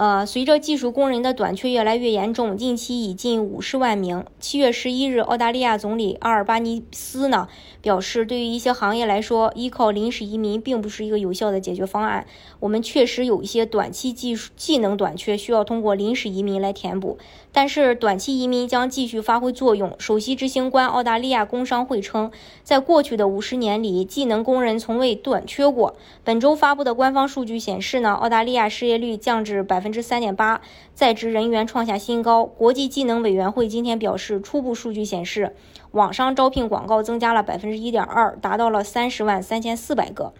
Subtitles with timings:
[0.00, 4.24] 呃，随着技术工人的短缺越来越严重，近期已近五十万名。
[4.38, 7.48] 七月十一日，澳大利亚总理阿尔巴尼斯呢
[7.82, 12.26] 表示，对于一些行业来说，依靠临时移民并不是一个有效的解决方案。
[12.60, 17.18] 我们确实有一些短期技术技能短缺，需要通过临时移民来填补。
[17.52, 19.94] 但是，短期移民将继续发挥作用。
[19.98, 22.30] 首席执行官澳大利亚工商会称，
[22.62, 25.94] 在过去的五十年里，技能工人从未短缺过。
[26.24, 29.89] 本周发布的官方数据显示呢，澳大利亚失业率降至百分。
[29.90, 30.60] 之三点八，
[30.94, 32.44] 在职人员创下新高。
[32.44, 35.54] 国际技能委员会今天表示，初步数据显示，
[35.92, 40.32] 网上招聘广告增加了百分之一点二，达到了三十万三千四百个。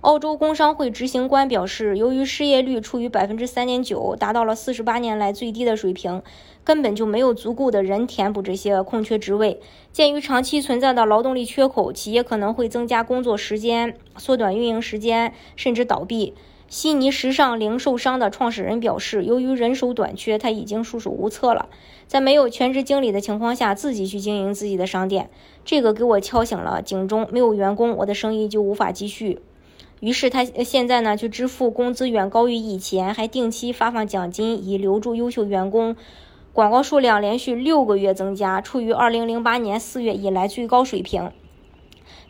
[0.00, 6.22] 澳洲工商会执行官表示，由于失业率处于百分之三点九，达到了四十八年来最低的水平，
[6.62, 9.60] 根本就没有足够的人填补这些空缺职位。
[9.90, 16.32] 鉴于长期存在的劳动力缺口，企业可能会增加工作时间，缩短运营时间，甚至倒闭。
[16.68, 21.70] 悉尼时尚零售商的创始人表示，由于人手短缺，他已经束手无策了。
[22.06, 25.30] 在没有全职经理的情况下，自己去经营自己的商店，
[25.64, 27.26] 这个给我敲醒了警钟。
[27.32, 29.40] 没有员工，我的生意就无法继续。
[30.00, 35.96] 于是他现在呢，就支付工资远高于以前，还定期发放奖金以留住优秀员工。
[36.52, 41.32] 广告数量连续六个月增加，处于二零零八年四月以来最高水平，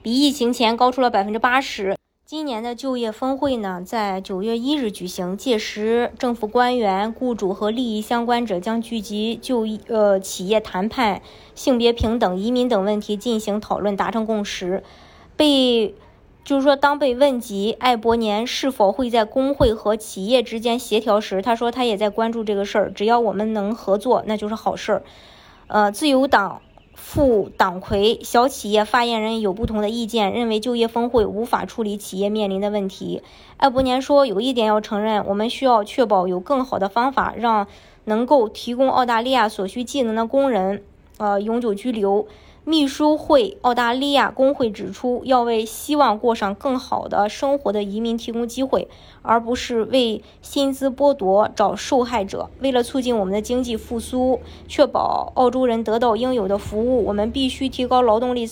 [0.00, 1.97] 比疫情前高出了百分之八十。
[2.30, 11.22] 今年的就业峰会呢，在九月一日举行，届时政府官员、雇主和利益相关者将聚集就呃企业谈判、
[11.54, 14.82] 性别平等、移民等问题进行讨论，达成共识。
[15.38, 15.94] 被
[16.44, 22.92] 就是说，当被问及艾伯年是否会在工会和企业之间协调时，他说他也在关注这个事儿。
[22.92, 25.02] 只要我们能合作，那就是好事儿。
[25.68, 26.60] 呃，自由党。
[27.00, 33.22] 副党魁小企业发言人有不同的意见，认为就业峰会无法处理企业面临的问题。
[33.56, 37.66] 艾伯年说：“有一点要承认，我们需要确保有更好的方法，让
[38.04, 40.82] 能够提供澳大利亚所需技能的工人，
[41.16, 42.26] 呃，永久居留。”
[42.68, 48.88] 秘书会澳大利亚工会指出，要为希望过上更好的生活的移民提供机会，
[49.22, 52.50] 而不是为薪资剥夺找受害者。
[52.60, 58.46] 为了促进我们的经济复苏，确保澳洲人得到应有的服务，我们必须提高劳动力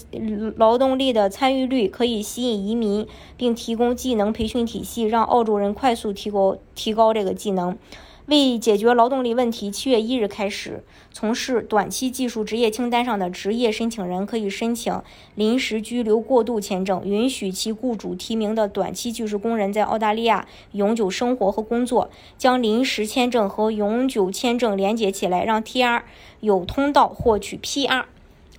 [0.56, 3.06] 劳动力的参与率，可以吸引移民，
[3.36, 7.76] 并提供技能培训体系，让澳洲人快速提高提高这个技能。
[8.26, 10.82] 为解决劳动力问题，七月一日开始，
[11.12, 15.00] 从事短期技术职业清单上的职业申请人可以申请
[15.36, 26.02] 临时居留过渡签证，允许其雇主提名的短期技术工人在澳大利亚永久生活和工作，将临时签证和永久签证连接起来，让 TR
[26.40, 28.06] 有通道获取 PR。